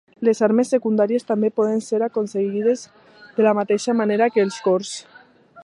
[0.27, 2.87] Les armes secundàries també poden ser aconseguides
[3.37, 4.95] de la mateixa manera que els cors.